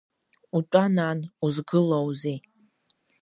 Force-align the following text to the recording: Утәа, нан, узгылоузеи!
Утәа, 0.57 0.83
нан, 0.95 1.19
узгылоузеи! 1.45 2.37